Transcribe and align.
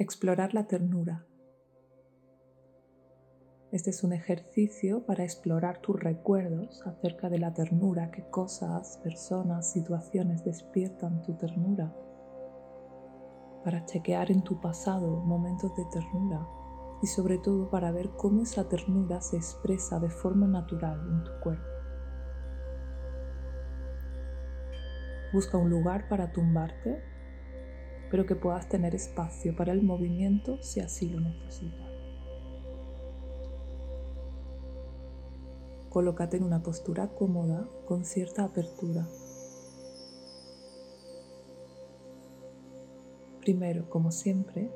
Explorar 0.00 0.54
la 0.54 0.66
ternura. 0.66 1.26
Este 3.70 3.90
es 3.90 4.02
un 4.02 4.14
ejercicio 4.14 5.04
para 5.04 5.24
explorar 5.24 5.82
tus 5.82 6.00
recuerdos 6.00 6.80
acerca 6.86 7.28
de 7.28 7.38
la 7.38 7.52
ternura, 7.52 8.10
qué 8.10 8.24
cosas, 8.30 8.98
personas, 9.04 9.70
situaciones 9.70 10.42
despiertan 10.42 11.20
tu 11.20 11.36
ternura. 11.36 11.94
Para 13.62 13.84
chequear 13.84 14.30
en 14.30 14.42
tu 14.42 14.58
pasado 14.58 15.20
momentos 15.20 15.76
de 15.76 15.84
ternura 15.92 16.48
y 17.02 17.06
sobre 17.06 17.36
todo 17.36 17.68
para 17.68 17.92
ver 17.92 18.08
cómo 18.16 18.44
esa 18.44 18.70
ternura 18.70 19.20
se 19.20 19.36
expresa 19.36 20.00
de 20.00 20.08
forma 20.08 20.46
natural 20.46 20.98
en 20.98 21.24
tu 21.24 21.30
cuerpo. 21.42 21.68
Busca 25.34 25.58
un 25.58 25.68
lugar 25.68 26.08
para 26.08 26.32
tumbarte 26.32 27.09
pero 28.10 28.26
que 28.26 28.34
puedas 28.34 28.68
tener 28.68 28.94
espacio 28.94 29.54
para 29.54 29.72
el 29.72 29.82
movimiento 29.82 30.58
si 30.60 30.80
así 30.80 31.08
lo 31.08 31.20
necesitas. 31.20 31.88
Colócate 35.88 36.36
en 36.36 36.44
una 36.44 36.62
postura 36.62 37.08
cómoda 37.08 37.68
con 37.86 38.04
cierta 38.04 38.44
apertura. 38.44 39.06
Primero, 43.40 43.88
como 43.88 44.12
siempre, 44.12 44.70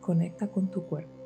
conecta 0.00 0.48
con 0.48 0.70
tu 0.70 0.82
cuerpo. 0.84 1.19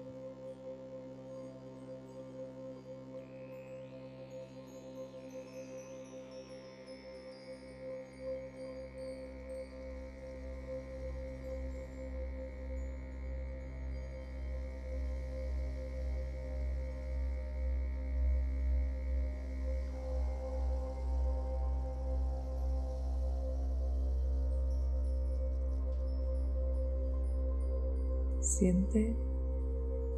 Siente 28.45 29.17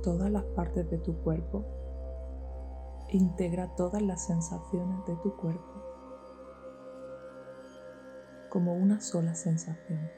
todas 0.02 0.30
las 0.30 0.44
partes 0.44 0.90
de 0.90 0.98
tu 0.98 1.16
cuerpo. 1.22 1.64
Integra 3.10 3.74
todas 3.76 4.02
las 4.02 4.26
sensaciones 4.26 5.06
de 5.06 5.14
tu 5.22 5.36
cuerpo 5.36 5.86
como 8.50 8.74
una 8.74 9.00
sola 9.00 9.34
sensación. 9.34 10.10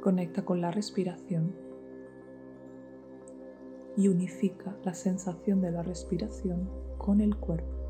Conecta 0.00 0.44
con 0.44 0.60
la 0.60 0.70
respiración 0.70 1.54
y 3.96 4.08
unifica 4.08 4.74
la 4.84 4.94
sensación 4.94 5.60
de 5.60 5.70
la 5.70 5.82
respiración 5.82 6.70
con 6.96 7.20
el 7.20 7.36
cuerpo. 7.36 7.80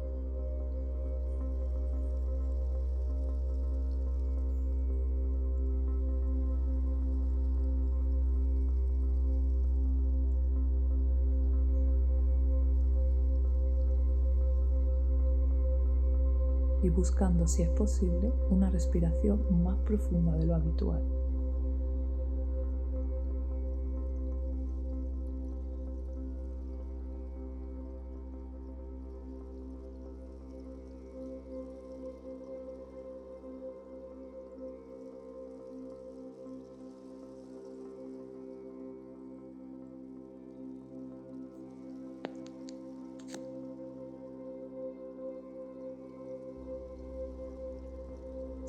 y 16.82 16.88
buscando, 16.88 17.46
si 17.46 17.62
es 17.62 17.68
posible, 17.68 18.32
una 18.48 18.70
respiración 18.70 19.62
más 19.62 19.76
profunda 19.80 20.34
de 20.36 20.46
lo 20.46 20.54
habitual. 20.54 21.02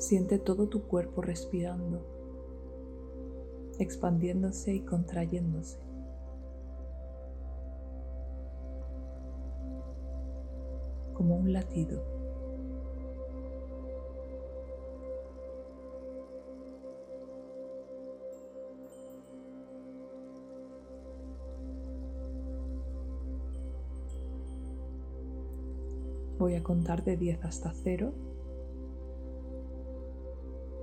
Siente 0.02 0.40
todo 0.40 0.66
tu 0.66 0.82
cuerpo 0.82 1.22
respirando, 1.22 2.04
expandiéndose 3.78 4.74
y 4.74 4.80
contrayéndose. 4.80 5.78
como 11.14 11.36
un 11.36 11.52
latido. 11.52 12.02
Voy 26.40 26.56
a 26.56 26.62
contar 26.64 27.04
de 27.04 27.16
10 27.16 27.44
hasta 27.44 27.72
0 27.72 28.31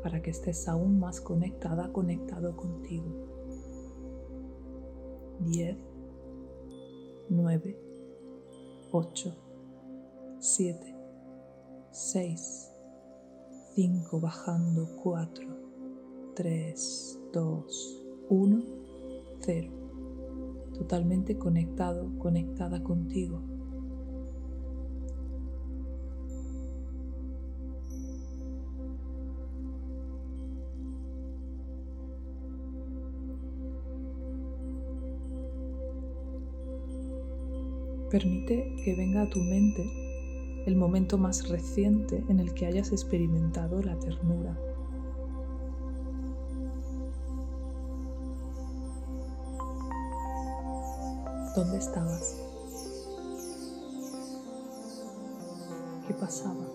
para 0.04 0.22
que 0.22 0.32
estés 0.32 0.68
aún 0.68 1.00
más 1.00 1.22
conectada, 1.22 1.92
conectado 1.92 2.56
contigo. 2.56 3.30
10, 5.42 5.78
9, 7.30 7.80
8, 8.92 9.36
7, 10.40 10.96
6, 11.92 12.72
5, 13.76 14.20
bajando 14.20 14.88
4, 15.04 15.48
3, 16.36 17.20
2, 17.34 18.04
1, 18.30 18.64
0. 19.40 19.72
Totalmente 20.74 21.38
conectado, 21.38 22.10
conectada 22.18 22.82
contigo. 22.84 23.42
Permite 38.10 38.76
que 38.84 38.96
venga 38.96 39.22
a 39.22 39.30
tu 39.30 39.40
mente 39.40 39.88
el 40.66 40.76
momento 40.76 41.20
más 41.20 41.48
reciente 41.48 42.24
en 42.28 42.40
el 42.40 42.56
que 42.56 42.66
hayas 42.66 42.92
experimentado 42.92 43.84
la 43.84 44.00
ternura. 44.00 44.58
¿Dónde 51.56 51.78
estabas? 51.78 52.38
¿Qué 56.08 56.14
pasaba? 56.16 56.66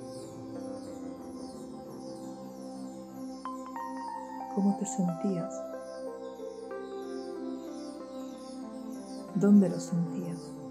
¿Cómo 4.55 4.77
te 4.79 4.87
sentías? 4.87 5.53
¿Dónde 9.35 9.69
lo 9.69 9.81
sentías? 9.81 10.64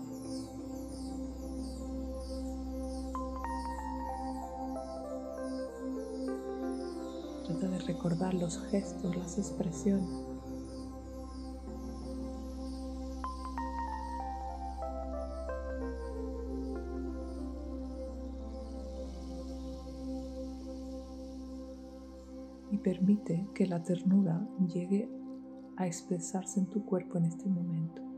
De 7.51 7.79
recordar 7.79 8.33
los 8.33 8.57
gestos, 8.69 9.15
las 9.17 9.37
expresiones. 9.37 10.09
Y 22.71 22.77
permite 22.77 23.45
que 23.53 23.67
la 23.67 23.83
ternura 23.83 24.47
llegue 24.73 25.09
a 25.75 25.85
expresarse 25.85 26.61
en 26.61 26.67
tu 26.67 26.85
cuerpo 26.85 27.17
en 27.17 27.25
este 27.25 27.49
momento. 27.49 28.12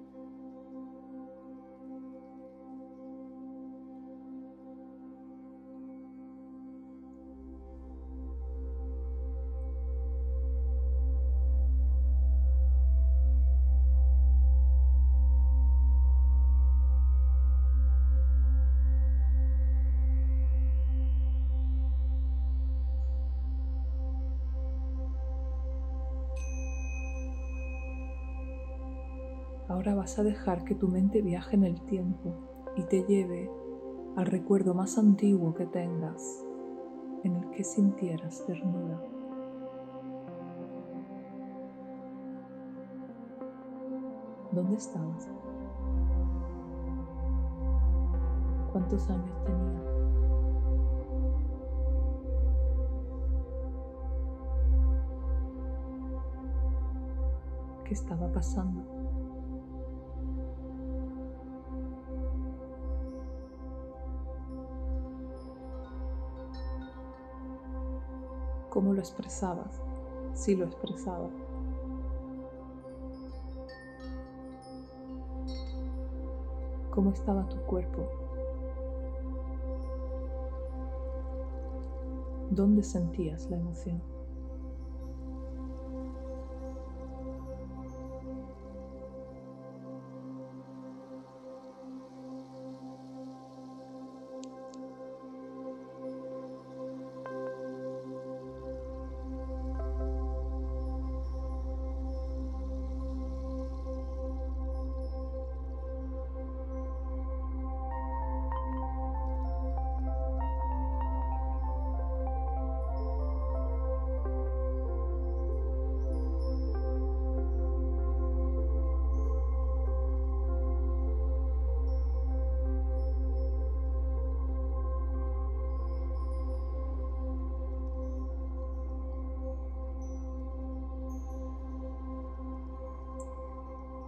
Ahora 29.75 29.93
vas 29.93 30.17
a 30.17 30.23
dejar 30.23 30.63
que 30.63 30.73
tu 30.73 30.87
mente 30.87 31.21
viaje 31.21 31.57
en 31.57 31.65
el 31.65 31.81
tiempo 31.81 32.33
y 32.77 32.83
te 32.83 33.03
lleve 33.03 33.51
al 34.15 34.25
recuerdo 34.25 34.73
más 34.73 34.97
antiguo 34.97 35.53
que 35.53 35.65
tengas 35.65 36.45
en 37.25 37.35
el 37.35 37.49
que 37.49 37.65
sintieras 37.65 38.45
ternura. 38.45 39.01
¿Dónde 44.53 44.77
estabas? 44.77 45.27
¿Cuántos 48.71 49.09
años 49.09 49.43
tenías? 49.43 49.81
¿Qué 57.83 57.93
estaba 57.93 58.31
pasando? 58.31 58.94
Cómo 68.75 68.91
lo 68.91 68.99
expresabas, 68.99 69.81
si 70.33 70.53
lo 70.53 70.65
expresabas. 70.65 71.31
¿Cómo 76.91 77.11
estaba 77.11 77.47
tu 77.47 77.55
cuerpo? 77.61 78.05
¿Dónde 82.49 82.83
sentías 82.83 83.49
la 83.49 83.55
emoción? 83.55 84.14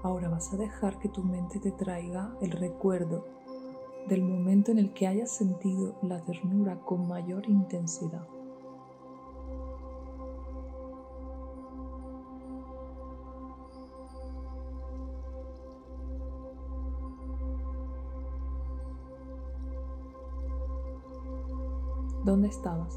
Ahora 0.07 0.29
vas 0.29 0.53
a 0.53 0.55
dejar 0.55 0.99
que 0.99 1.09
tu 1.09 1.21
mente 1.21 1.59
te 1.59 1.69
traiga 1.69 2.33
el 2.39 2.51
recuerdo 2.51 3.25
del 4.07 4.23
momento 4.23 4.71
en 4.71 4.79
el 4.79 4.93
que 4.93 5.05
hayas 5.05 5.29
sentido 5.29 5.97
la 6.01 6.23
ternura 6.23 6.79
con 6.79 7.09
mayor 7.09 7.45
intensidad. 7.49 8.25
¿Dónde 22.23 22.47
estabas? 22.47 22.95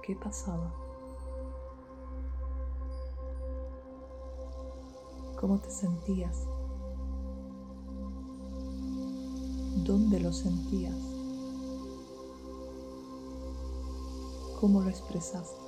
¿Qué 0.00 0.16
pasaba? 0.16 0.79
¿Cómo 5.40 5.58
te 5.58 5.70
sentías? 5.70 6.46
¿Dónde 9.86 10.20
lo 10.20 10.34
sentías? 10.34 10.94
¿Cómo 14.60 14.82
lo 14.82 14.90
expresaste? 14.90 15.58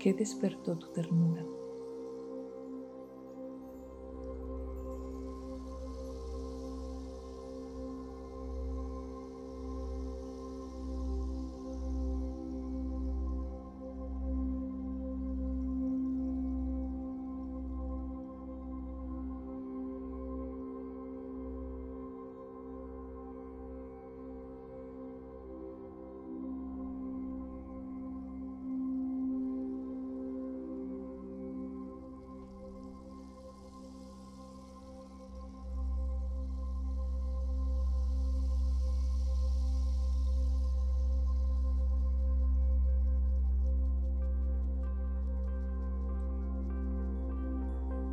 ¿Qué 0.00 0.12
despertó 0.12 0.76
tu 0.76 0.88
ternura? 0.88 1.46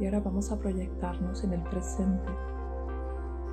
Ahora 0.07 0.21
vamos 0.21 0.51
a 0.51 0.57
proyectarnos 0.57 1.43
en 1.43 1.51
el 1.51 1.61
presente. 1.63 2.31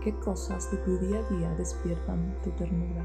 ¿Qué 0.01 0.15
cosas 0.21 0.71
de 0.71 0.77
tu 0.79 0.99
día 0.99 1.19
a 1.19 1.37
día 1.37 1.55
despiertan 1.57 2.37
tu 2.45 2.51
ternura? 2.51 3.05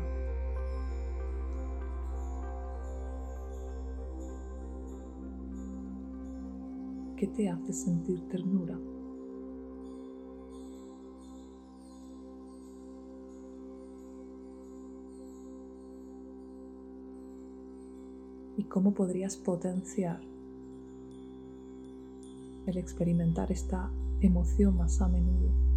¿Qué 7.17 7.27
te 7.27 7.49
hace 7.49 7.73
sentir 7.73 8.27
ternura? 8.29 8.79
¿Y 18.57 18.63
cómo 18.65 18.93
podrías 18.93 19.37
potenciar 19.37 20.21
el 22.69 22.77
experimentar 22.77 23.51
esta 23.51 23.91
emoción 24.21 24.77
más 24.77 25.01
a 25.01 25.07
menudo. 25.07 25.68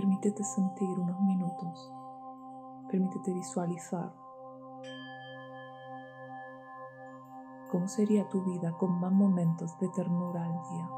Permítete 0.00 0.42
sentir 0.42 0.98
unos 0.98 1.20
minutos. 1.20 1.92
Permítete 2.90 3.34
visualizar 3.34 4.14
cómo 7.70 7.86
sería 7.86 8.26
tu 8.30 8.42
vida 8.42 8.72
con 8.78 8.98
más 8.98 9.12
momentos 9.12 9.78
de 9.78 9.90
ternura 9.90 10.42
al 10.42 10.52
día. 10.52 10.88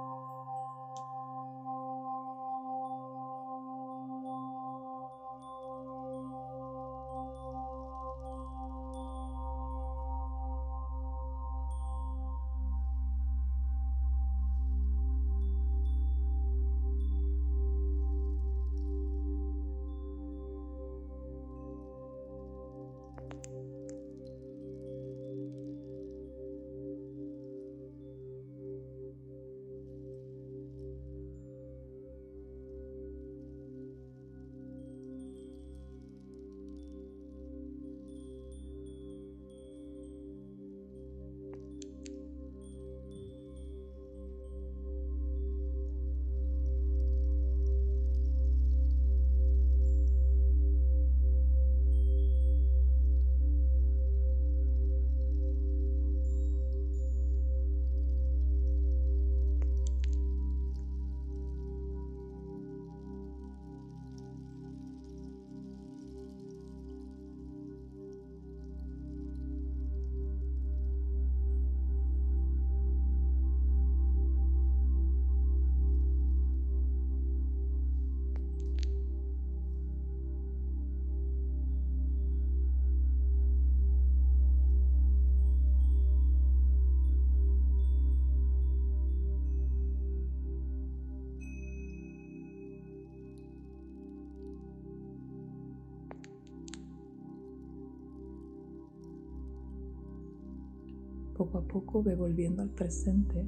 Poco 101.43 101.59
a 101.59 101.63
poco 101.63 102.03
ve 102.05 102.15
volviendo 102.15 102.63
al 102.63 102.71
presente. 102.71 103.45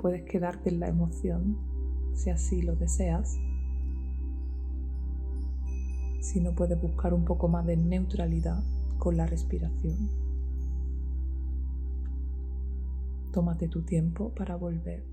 Puedes 0.00 0.22
quedarte 0.24 0.70
en 0.70 0.80
la 0.80 0.88
emoción 0.88 1.58
si 2.14 2.30
así 2.30 2.62
lo 2.62 2.76
deseas. 2.76 3.36
Si 6.20 6.40
no 6.40 6.54
puedes 6.54 6.80
buscar 6.80 7.12
un 7.12 7.26
poco 7.26 7.48
más 7.48 7.66
de 7.66 7.76
neutralidad 7.76 8.62
con 8.98 9.18
la 9.18 9.26
respiración. 9.26 10.08
Tómate 13.32 13.68
tu 13.68 13.82
tiempo 13.82 14.30
para 14.34 14.56
volver 14.56 15.04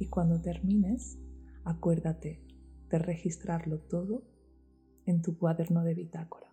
y 0.00 0.06
cuando 0.06 0.40
termines, 0.40 1.18
acuérdate 1.64 2.40
de 2.90 2.98
registrarlo 2.98 3.78
todo 3.78 4.24
en 5.06 5.22
tu 5.22 5.38
cuaderno 5.38 5.84
de 5.84 5.94
bitácora. 5.94 6.49